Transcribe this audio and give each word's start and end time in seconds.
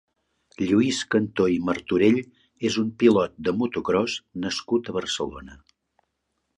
Lluís 0.69 1.01
Cantó 1.15 1.45
i 1.55 1.59
Martorell 1.67 2.17
és 2.71 2.79
un 2.85 2.89
pilot 3.05 3.37
de 3.49 3.57
motocròs 3.61 4.19
nascut 4.49 4.89
a 4.95 5.01
Barcelona. 5.01 5.63